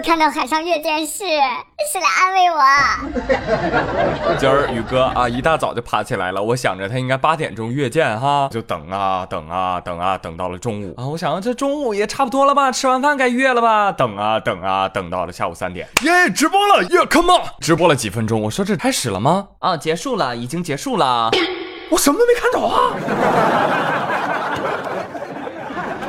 [0.00, 2.60] 看到海上月见是是来安慰我。
[4.38, 6.42] 今儿宇哥啊，一大早就爬起来了。
[6.42, 11.06] 我想着他应该八点钟月见哈，就等啊等啊等啊，等到了中午啊。
[11.06, 13.92] 我想这中午也差不多了吧，吃完饭该月了吧？
[13.92, 18.40] 等啊等啊，等到了下午三点，耶，直播了，耶，come on，直播了几分钟。
[18.40, 19.48] 我说这开始了吗？
[19.58, 21.30] 啊，结束了，已经结束了。
[21.90, 22.96] 我什么都没看着啊。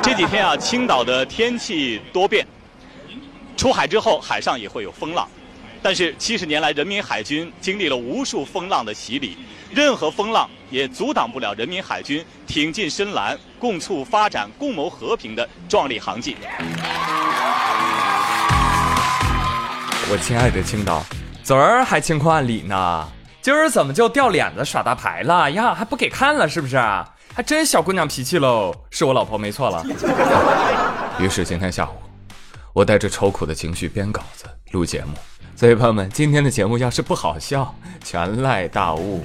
[0.00, 2.46] 这几天啊，青岛的天气多变。
[3.56, 5.28] 出海之后，海上也会有风浪，
[5.82, 9.36] 但是七十年来，人民海军经历了无数风浪的洗礼，
[9.70, 16.36] 任何风浪也阻挡不了人民海军挺进深蓝、共促发展、共谋和平的壮丽航迹。
[20.10, 21.04] 我亲爱的青岛，
[21.44, 23.08] 昨儿还情况理呢，
[23.40, 25.74] 今儿怎么就掉脸子耍大牌了呀？
[25.74, 26.76] 还不给看了是不是？
[27.34, 29.82] 还真小姑娘脾气喽，是我老婆没错了。
[31.18, 32.11] 于是今天下午。
[32.72, 35.12] 我带着愁苦的情绪编稿子录节目，
[35.54, 39.22] 所以朋友们，今天的节目要是不好笑，全赖大雾。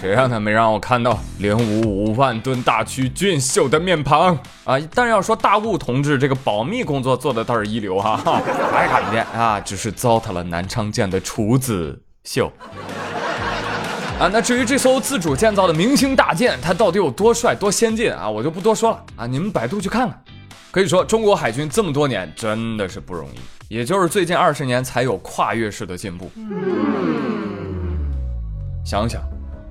[0.00, 4.76] 谁让他没让我看到零五五万吨大驱俊秀的面庞啊！
[4.94, 8.16] 但是要说大雾同志这个保密工作做的倒是一流哈，
[8.72, 12.50] 还敢见啊，只是糟蹋了南昌舰的厨子秀。
[14.20, 20.20] 啊，那至于这艘自主建造的明星大舰，它到底有多帅、多先进啊，我就不多说了啊，你们百度去看看。
[20.70, 26.30] 可以说，中国海军这么多年真的是不容易，也就是最近二十年才有跨越式的进步。
[28.84, 29.22] 想想，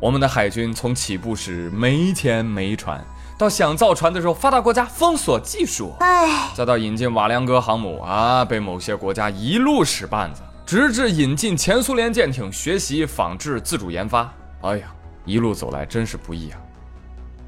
[0.02, 3.00] 我们的海军从起步时没钱没船，
[3.38, 14.88] 到想造船的时候发达国家封锁技术，哎，再到引进瓦良格航母啊，被某些国家一路使绊子，直至引进前苏联舰艇，学习仿制自主研发，哎呀，
[15.25, 16.59] 一路走来真是不易啊。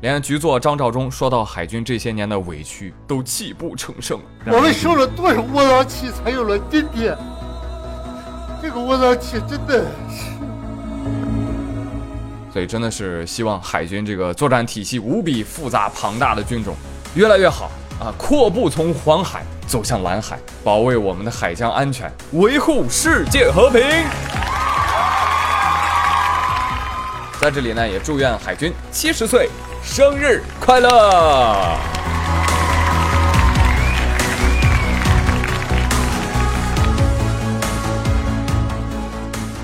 [0.01, 4.17] 连局座张召忠说到海军这些年的委屈，都泣不成声。
[4.45, 7.17] 我们受了多少窝囊气，才有了今天？
[8.61, 10.31] 这个窝囊气真的是……
[12.53, 16.73] 所以真的是希望海军这个作战体系无比复杂庞大的军种
[17.13, 18.07] 越来越好啊！
[18.17, 23.81] 阔步从黄海走向蓝海，保卫我们的海疆安全，维护世界和平。
[27.41, 29.49] 在这里呢，也祝愿海军七十岁。
[29.81, 30.89] 生日快乐！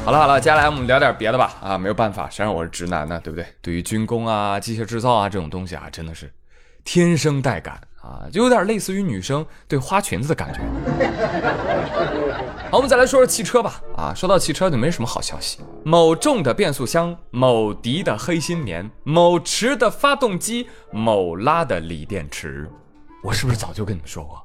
[0.06, 1.54] 好了好了，接下来我们聊点别的吧。
[1.62, 3.20] 啊，没有办法，谁让我是直男呢？
[3.22, 3.46] 对不对？
[3.62, 6.32] 对于军工啊、机械制造啊这种东西啊，真的是
[6.86, 7.82] 天生带感。
[8.02, 10.60] 啊，就有点类似于女生对花裙子的感觉。
[12.70, 13.82] 好，我们再来说说汽车吧。
[13.98, 15.58] 啊，说到汽车就没什么好消息。
[15.84, 22.70] 某重的变速箱，某迪的黑心棉，某驰的发动机，某拉的锂电池。
[23.24, 24.44] 我是不是早就跟你们说过，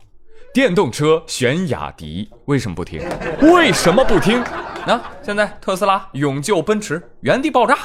[0.54, 2.30] 电动车选雅迪？
[2.46, 3.06] 为什么不听？
[3.42, 4.42] 为什么不听？
[4.86, 7.76] 那现在特斯拉勇救奔驰，原地爆炸。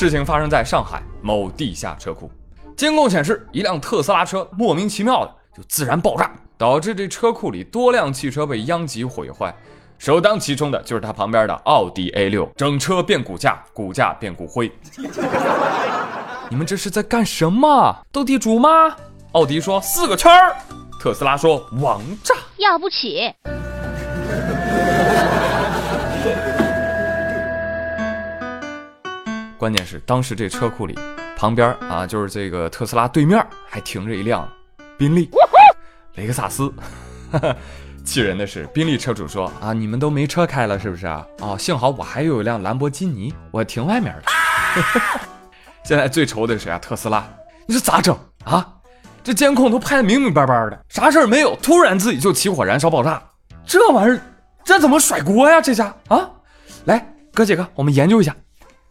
[0.00, 2.30] 事情发生在上海某地下车库。
[2.74, 9.54] 监控显示，一辆特斯拉车莫名其妙的就自燃爆炸，导致这车库里多辆汽车被殃及毁坏。
[9.98, 14.72] 首当其冲的就是它旁边的奥迪 A 六，整车变骨架，骨架变骨灰。
[16.48, 17.94] 你们这是在干什么？
[18.10, 18.96] 斗地主吗？
[19.32, 20.56] 奥迪说四个圈儿，
[20.98, 23.30] 特斯拉说王炸，要不起。
[29.60, 30.98] 关键是当时这车库里。
[31.36, 34.46] 旁边啊，就是这个特斯拉对面还停着一辆
[34.98, 35.30] 宾利、
[36.14, 36.72] 雷克萨斯。
[38.04, 41.26] 气人的是，宾利车主说啊，你们都没车开了是不是啊？
[41.40, 44.22] 哦，幸好我还有一辆兰博基尼，我停外面的。
[45.84, 46.78] 现在最愁的是谁啊？
[46.78, 47.26] 特斯拉，
[47.66, 48.66] 你说咋整啊？
[49.22, 53.22] 这监控都拍的明明白白的，啥事儿没有，突然自己就起火燃烧爆炸，
[53.66, 54.20] 这玩意儿
[54.64, 55.60] 这怎么甩锅呀？
[55.60, 56.30] 这下啊，
[56.84, 58.34] 来哥几个，我们研究一下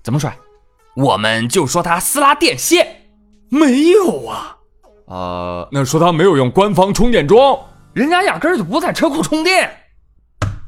[0.04, 0.36] 怎么甩。
[1.02, 3.06] 我们就说他撕拉电线，
[3.48, 4.58] 没有啊，
[5.08, 7.58] 呃，那说他没有用官方充电桩，
[7.94, 9.72] 人家压根儿就不在车库充电。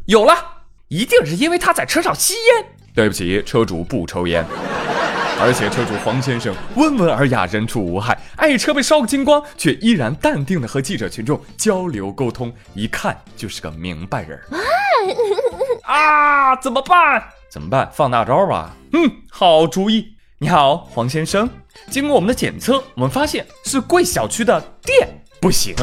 [0.06, 0.34] 有了，
[0.88, 2.66] 一定是因为他在车上吸烟。
[2.96, 4.46] 对不起，车主不抽烟，
[5.42, 14.40] 而且车主黄先生温文尔雅，人畜无害，爱车被烧个精光，却依然淡定的和记者群众交流沟通，一看就是个明白人。
[15.84, 17.22] 啊， 怎么办？
[17.52, 17.90] 怎么办？
[17.92, 18.72] 放大招吧。
[18.94, 20.11] 嗯，好主意。
[20.44, 21.48] 你好，黄先生。
[21.92, 25.08] 经过我们的检测，我们发现是贵小区的电
[25.40, 25.76] 不行。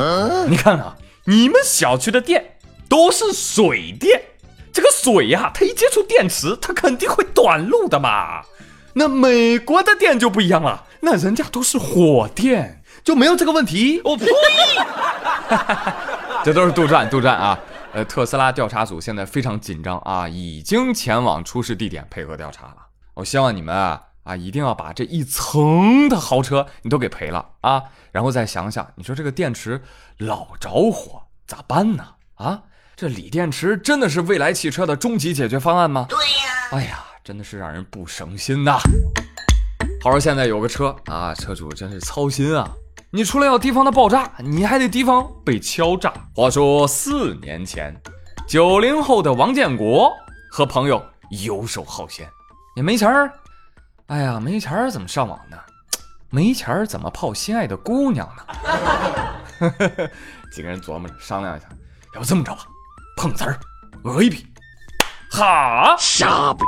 [0.49, 0.96] 你看啊，
[1.26, 2.58] 你们小区的电
[2.88, 4.20] 都是水电，
[4.72, 8.43] 这个水呀、它一接触电池，它肯定会短路的嘛。
[8.94, 14.00] 那美国的电就不一样了，那人家都是火电，就没有这个问题。
[14.02, 14.26] 我呸！
[16.43, 17.56] 这都是杜撰，杜撰啊！
[17.93, 22.75] 呃，特斯拉调查组现在非常紧张啊，已经前往出事地点配合调查了。
[23.14, 29.83] 我希望你们啊啊，一定要把这一层的豪车你都给赔了啊，然后再想想，你说这个电池
[30.19, 32.05] 老着火咋办呢？
[32.35, 32.65] 啊，
[32.95, 36.05] 这锂电池真的是未来汽车的终极解决方案吗？
[36.11, 36.69] 对呀。
[36.73, 38.79] 哎呀，真的是让人不省心呐。
[40.03, 42.71] 好说现在有个车啊，车主真是操心啊。
[43.11, 46.13] 你除了要提防它爆炸，你还得提防被敲诈。
[46.35, 47.99] 话说四年前，
[48.47, 50.13] 九零后的王建国
[50.51, 51.03] 和朋友
[51.43, 52.29] 游手好闲，
[52.77, 53.33] 也没钱儿。
[54.08, 55.56] 哎呀，没钱儿怎么上网呢？
[56.31, 58.43] 没钱儿怎么泡心爱的姑娘呢？
[60.50, 61.66] 几个人琢磨着商量一下，
[62.14, 62.62] 要不这么着吧，
[63.19, 63.60] 碰瓷儿，
[64.02, 64.46] 讹一笔。
[65.31, 66.64] 哈，傻逼！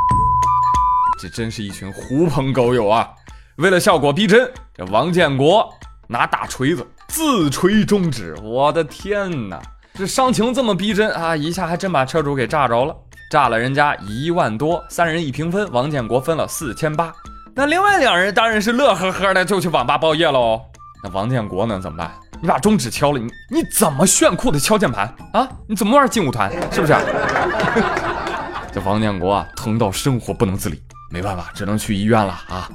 [1.19, 3.09] 这真是一群狐朋狗友啊！
[3.57, 5.67] 为了效果逼真，这王建国
[6.09, 9.59] 拿大锤子自锤中指，我的天哪！
[9.95, 12.95] 这伤情这么逼真啊，一下还真把车主给炸着了，
[13.31, 17.11] 炸了人家一万多，三人一平分，王建国分了四千八。
[17.55, 20.61] 那另外两人当然是乐呵呵的就去网吧包夜喽。
[21.03, 21.81] 那王建国呢？
[21.81, 22.11] 怎么办？
[22.43, 25.49] 你把中指敲了，你你怎么炫酷的敲键盘啊？
[25.67, 26.51] 你怎么玩劲舞团？
[26.73, 26.95] 是不是？
[28.73, 30.81] 这王建国啊，疼到生活不能自理，
[31.11, 32.69] 没办法，只能去医院了啊。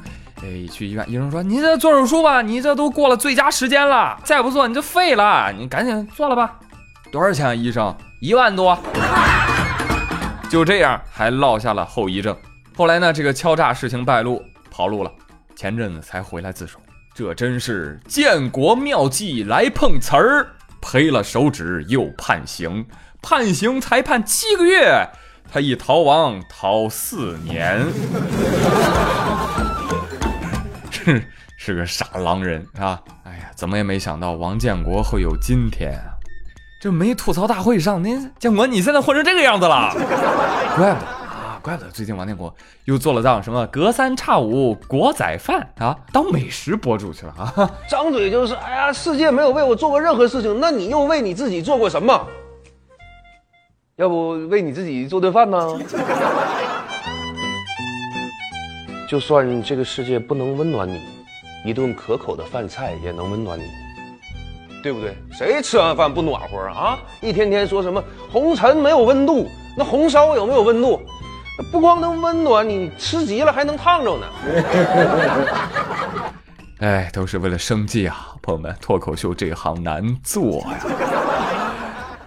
[0.44, 6.56] 哎，去医院，医生说你这做手术吧，你这都过了最佳时间了，再不做你就废了，你赶紧做了吧。
[7.12, 7.96] 多少钱啊，医生？
[8.20, 8.78] 一万多。
[10.50, 12.36] 就这样，还落下了后遗症。
[12.76, 14.44] 后来呢，这个敲诈事情败露，
[14.76, 15.12] 跑路了，
[15.56, 16.78] 前阵子才回来自首。
[17.14, 20.48] 这真是建国妙计来碰瓷儿，
[20.82, 22.86] 赔了手指又判刑，
[23.22, 25.08] 判刑才判七个月，
[25.50, 27.86] 他一逃亡逃四年。
[30.92, 31.26] 是
[31.56, 33.02] 是个傻狼人啊！
[33.24, 36.20] 哎呀，怎么也没想到王建国会有今天啊！
[36.82, 39.94] 这没吐槽大会上，您建国你现在混成这个样子了，
[40.76, 41.15] 怪不得，
[41.66, 42.54] 怪不得最近王建国
[42.84, 47.52] 又做了档什么隔三差五国仔饭啊，当美食博主去了啊！
[47.90, 52.28] 张嘴就是，哎呀，世界没有为我做过任何事情，那你又为你自己做过什么？
[53.96, 55.58] 要不为你自己做顿饭呢？
[59.10, 61.02] 就算这个世界不能温暖你，
[61.66, 63.64] 一顿可口的饭菜也能温暖你，
[64.84, 65.16] 对不对？
[65.34, 67.00] 谁吃完饭不暖和啊？
[67.22, 71.02] 一天天说什么红尘没有温度，那红烧有没有温度？
[71.58, 74.28] 那不光能温暖你，吃急了还能烫着呢。
[76.80, 80.80] 哎，都是为了生计啊，朋友们，脱口秀这行难做呀。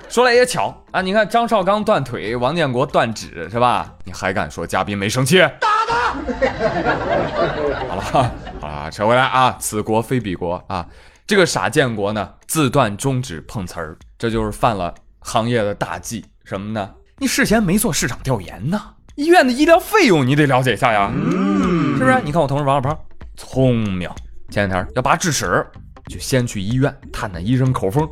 [0.09, 3.93] 说来也巧啊，你看张绍刚断腿，王建国断指，是吧？
[4.05, 5.39] 你还敢说嘉宾没生气？
[5.61, 6.13] 打他
[7.89, 10.87] 好了，好了，扯回来啊，此国非彼国啊。
[11.27, 16.95] 这个傻建国呢，自断中指碰瓷儿，这就是犯了行业的大忌，什么呢？
[17.19, 18.81] 你事先没做市场调研呢，
[19.19, 22.23] 医院的医疗费用你得了解一下呀，嗯是不是？
[22.25, 22.97] 你看我同事王小胖，
[23.37, 24.09] 聪明，
[24.49, 25.67] 前两天要拔智齿，
[26.07, 28.09] 就先去医院探探医生口风。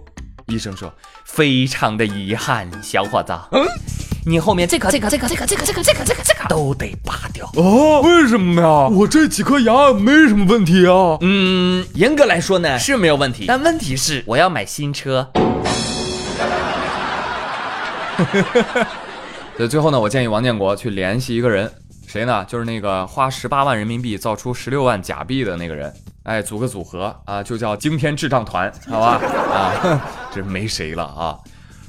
[0.48, 0.92] 医生说
[1.24, 3.64] ：“非常的遗憾，小伙子，嗯
[4.24, 7.48] 你后面这颗、这颗、这颗、这颗、这颗、这颗、这颗、这颗、这颗都得拔掉。
[7.54, 8.88] 哦，为什么呀？
[8.88, 11.18] 我这几颗牙没什么问题啊。
[11.20, 15.30] 嗯，严格来说呢是没有问题，但问题是我要买新车。
[19.56, 21.72] 所以最后呢，我建议王建国去联系一个人，
[22.06, 22.44] 谁呢？
[22.46, 25.92] 就是那个花十八万人民币造出十六万假币的那个人。
[26.24, 29.12] 哎，组个组合啊，就叫惊天智障团，好吧？
[29.16, 30.00] 啊，
[30.34, 31.38] 这没谁了啊。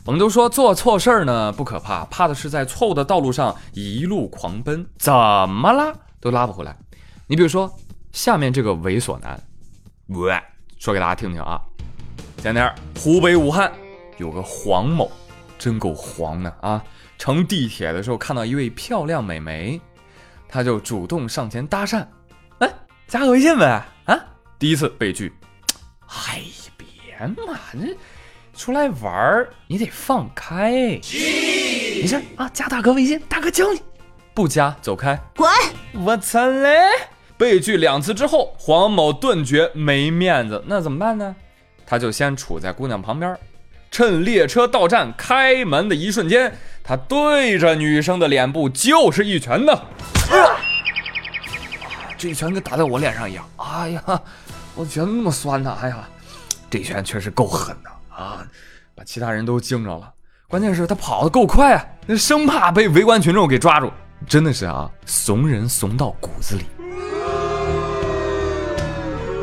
[0.05, 6.77] 我们都说做错事儿呢不可怕，怕的是在错误的道路上一路狂奔，怎么拉都拉不回来。
[7.27, 7.69] 你比如说
[8.13, 9.37] 下面这个猥琐男，
[10.07, 10.39] 喂，
[10.77, 11.59] 说给大家听听啊。
[12.41, 13.69] 前天湖北武汉
[14.17, 15.11] 有个黄某，
[15.57, 16.83] 真够黄的啊！
[17.17, 19.81] 乘地铁的时候看到一位漂亮美眉，
[20.47, 22.05] 他就主动上前搭讪，
[22.59, 22.71] 哎，
[23.07, 23.83] 加个微信呗。
[24.05, 24.19] 啊，
[24.59, 25.33] 第一次被拒。
[26.07, 26.87] 哎呀，别
[27.45, 27.97] 嘛，这
[28.55, 30.71] 出来玩儿你得放开。
[30.71, 33.81] 没事啊，加大哥微信，大哥教你。
[34.33, 35.49] 不加，走开，滚！
[36.05, 36.77] 我操嘞！
[37.37, 41.35] 被拒两次之后，黄某顿觉没面子，那怎么办呢？
[41.85, 43.35] 他就先杵在姑娘旁边，
[43.97, 49.73] 趁列车到站开门的一瞬间，他对着女生的脸部就是一拳呢。
[52.15, 53.43] 这一拳跟打在我脸上一样。
[53.55, 54.03] 哎呀，
[54.75, 55.75] 我觉得那么酸呢。
[55.81, 56.07] 哎呀，
[56.69, 58.45] 这一拳确实够狠的啊，
[58.93, 60.13] 把其他人都惊着了。
[60.47, 61.83] 关键是他跑得够快啊，
[62.15, 63.91] 生怕被围观群众给抓住。
[64.27, 66.65] 真的是啊，怂人怂到骨子里。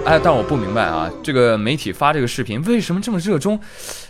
[0.07, 3.59] 哎，但我不明白啊，这个媒体发这个视频为什么这么热衷，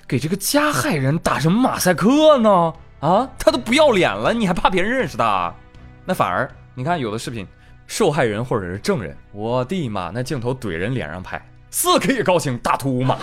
[0.09, 2.73] 给这个加害人打什么马赛克呢？
[3.01, 5.55] 啊，他都不要脸了，你还怕别人认识他？
[6.05, 7.47] 那反而你看有的视频。
[7.87, 11.39] 受害人或者是证人，我的妈，那镜头怼人脸上拍，
[11.71, 13.19] 四可以高兴大吐嘛？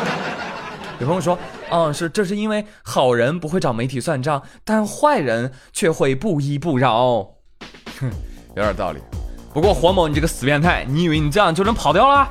[0.98, 7.34] 有朋友说，嗯，是这是因为好人不会找媒体算账，但坏人却会不依不饶。
[8.00, 8.10] 哼，
[8.56, 9.00] 有点道理。
[9.54, 12.28] 不过黄某，你这个死变态，你以为你这样就能跑掉了？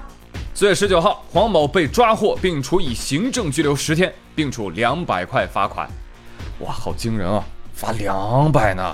[0.54, 5.90] 四月十九号，黄某被抓获并处以行政拘留十天，并处两百块罚款。
[6.60, 7.42] 哇，好惊人啊！
[7.74, 8.94] 罚两百呢，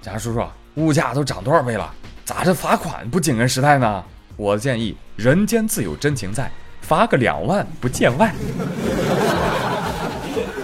[0.00, 0.40] 警察叔叔。
[0.76, 1.92] 物价都涨多少倍了？
[2.24, 4.04] 咋这罚款不紧跟时代呢？
[4.36, 6.48] 我建议，人间自有真情在，
[6.80, 8.32] 罚个两万不见外。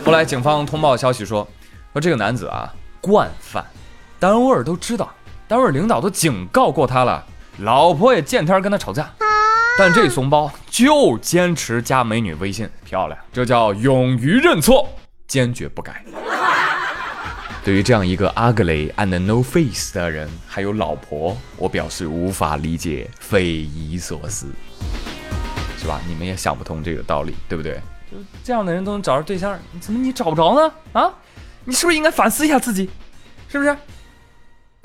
[0.04, 1.44] 后来警方通报消息说，
[1.92, 3.66] 说这个男子啊惯犯，
[4.20, 5.12] 单位都知道，
[5.54, 7.24] 单位领导都警告过他了，
[7.58, 9.08] 老婆也见天跟他吵架，
[9.78, 14.88] 但这怂包就坚持加美女微信，漂亮，这叫勇于认错，
[15.28, 16.04] 坚决不改。
[17.62, 24.48] 对于这样一个 ugly and no face 的人，还有老婆，我表示无法理解，匪夷所思，
[25.78, 26.00] 是吧？
[26.08, 27.74] 你们也想不通这个道理，对不对？
[28.10, 30.74] 就这样的人都能找着对象，怎么你找不着呢？
[30.94, 31.14] 啊，
[31.64, 32.90] 你是不是应该反思一下自己？
[33.48, 33.76] 是不是？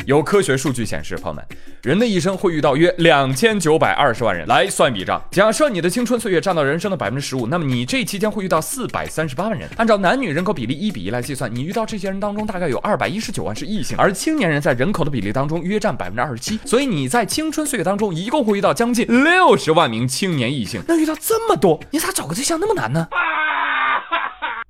[0.10, 1.46] 有科学数据显示，朋友们，
[1.84, 4.48] 人的一生会遇到约两千九百二十万人。
[4.48, 9.70] 来算笔账，假设你的青春岁月占到人生的百分之十五，那么你这期间会遇到四百三十八万人。
[9.78, 16.60] 按照男女人口比例一比一来计算，你遇到这些人当中，大概有二百一十九万是异性，而青年人在人口的比例当中约占百分之二十七。
[16.66, 20.82] 所以你在青春岁月当中，一共会遇到将近六十万名青年异性。
[20.88, 23.08] 那遇到这么多，你咋找个对象那么难呢？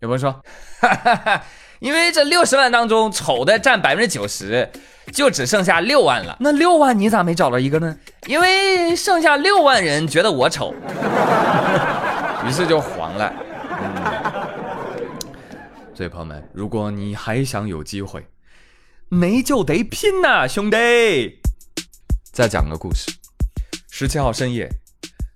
[0.02, 0.34] 有朋友说，
[0.82, 1.44] 哈哈哈。
[1.80, 4.70] 因为这六十万当中，丑的占百分之九十，
[5.14, 6.36] 就只剩下六万了。
[6.40, 7.98] 那六万你咋没找到一个呢？
[8.28, 10.74] 因为剩下六万人觉得我丑，
[12.46, 13.34] 于是就黄了。
[15.96, 18.26] 所以朋友们，如果你还想有机会，
[19.08, 21.40] 没就得拼呐，兄弟！
[22.32, 23.10] 再讲个故事：
[23.90, 24.70] 十七号深夜，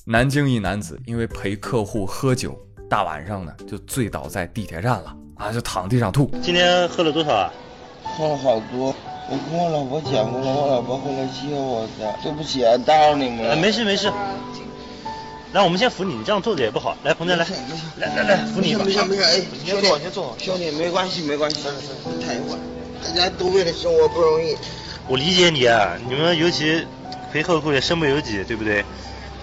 [0.05, 2.57] 南京一男子因为陪客户喝酒，
[2.89, 5.15] 大晚上呢就醉倒在地铁站了。
[5.43, 5.51] 啊！
[5.51, 6.29] 就躺地上吐。
[6.41, 7.51] 今天喝了多少啊？
[8.17, 8.95] 喝了好多。
[9.29, 12.15] 我跟我老婆讲过了，我老婆会来接我的。
[12.23, 13.55] 对不起啊，打扰你们了。
[13.55, 14.12] 没事没事。
[15.51, 16.97] 来，我们先扶你，你这样坐着也不好。
[17.03, 17.45] 来，彭真来，
[17.97, 18.73] 来来来，扶你。
[18.75, 20.35] 没事没事，哎，你先坐先坐。
[20.39, 21.62] 兄弟，没关系没关系。
[22.25, 22.59] 太会儿，
[23.03, 24.55] 大家都为了生活不容易。
[25.07, 26.85] 我理解你啊，你们尤其
[27.31, 28.83] 陪客户也身不由己，对不对？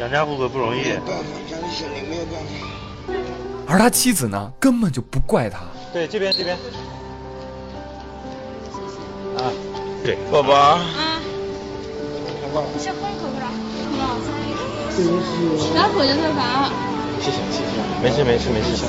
[0.00, 0.80] 养家糊口不容易。
[0.82, 1.14] 没办法，
[1.50, 3.16] 家里兄弟没有办法。
[3.66, 5.60] 而他妻子呢，根本就不怪他。
[5.92, 6.56] 对，这边这边。
[9.36, 9.50] 啊，
[10.04, 10.54] 对，宝宝。
[10.54, 10.80] 啊。
[12.74, 13.46] 你先喝一口不啦？
[14.96, 15.20] 对不
[15.56, 15.70] 起。
[15.74, 16.70] 拿口就吃饭。
[17.20, 18.84] 谢谢谢谢，没事没事没事。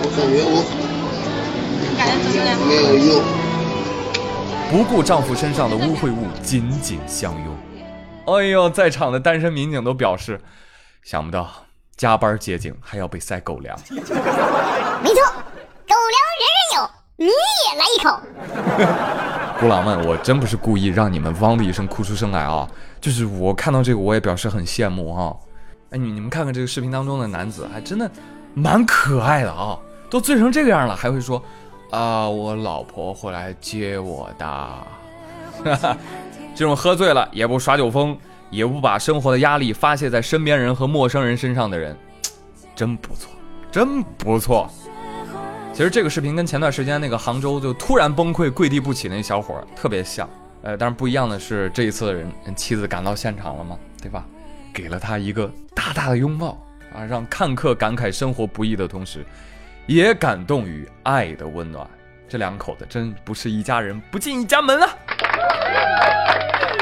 [0.00, 0.56] 我感觉我。
[1.96, 2.50] 感觉怎么样？
[2.66, 3.10] 没有用。
[4.70, 7.56] 不顾丈夫身上的污秽物，紧紧相拥。
[8.26, 10.40] 哎呦，在场的单身民警都表示，
[11.02, 11.48] 想不到。
[11.98, 14.06] 加班接警还要被塞狗粮， 没错，
[15.84, 18.20] 狗粮人人有，你也来一口。
[19.58, 22.70] 古朗们，我真不是故意让你们汪的一声哭出声来啊！
[23.00, 25.36] 就是我看到这个，我也表示很羡慕哈。
[25.90, 28.08] 哎，你你们看看这个视频当中的男子，还真的
[28.54, 29.76] 蛮可爱的啊！
[30.08, 31.42] 都醉成这个样了，还会说
[31.90, 34.68] 啊，我老婆会来接我的。
[36.54, 38.16] 这种喝醉了也不耍酒疯。
[38.50, 41.96] 也不把生活的压力发泄在身边人和陌生人身上的人，
[42.74, 43.30] 真不错，
[43.70, 44.70] 真不错。
[45.72, 50.28] 其实这个视频跟前段时间那个杭州就突然崩溃跪地不起那小伙特别像，
[50.62, 54.24] 呃，但是不一样的是这一次的人妻子赶到现场了嘛，对吧？
[54.74, 56.58] 给了他一个大大的拥抱
[56.92, 59.24] 啊，让看客感慨生活不易的同时，
[59.86, 61.88] 也感动于爱的温暖。
[62.28, 64.88] 这两口子真不是一家人不进一家门啊！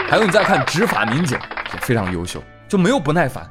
[0.09, 1.39] 还有你再看执法民警。
[1.75, 3.51] 也非常优秀，就没有不耐烦，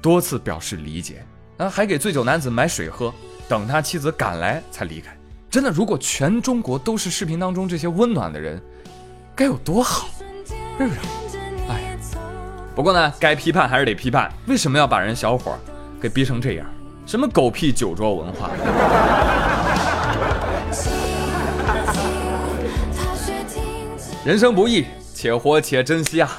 [0.00, 1.24] 多次表示理解，
[1.58, 3.12] 啊，还给醉酒男子买水喝，
[3.48, 5.16] 等他妻子赶来才离开。
[5.50, 8.60] 真的，如果全中国都是视频当中这些温暖的人，
[9.34, 10.08] 该有多好，
[10.78, 10.98] 是不是？
[11.68, 11.98] 哎，
[12.74, 15.56] 不过呢，该批判还是得批判，为什么要把人小伙
[16.00, 16.66] 给逼成这样？
[17.04, 18.50] 什么狗屁酒桌文化？
[24.24, 26.30] 人生不易，且活且珍惜啊！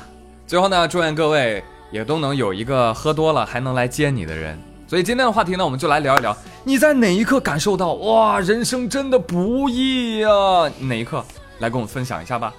[0.54, 4.56] 最后呢，祝愿各位也都能有一个喝多了还能来接你的人。
[4.88, 10.30] 所以今天的话题呢，我们就来聊一聊，你在哪一刻感受到哇，人生真的不易呀？
[10.78, 11.26] 哪一刻？
[11.58, 12.54] 来跟我们分享一下吧。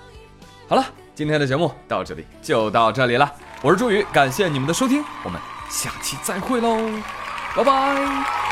[0.67, 0.85] 好了，
[1.15, 3.33] 今天的节目到这里就到这里了。
[3.63, 6.77] 我是朱宇，感谢你们的收听，我们下期再会喽，
[7.55, 8.44] 拜拜。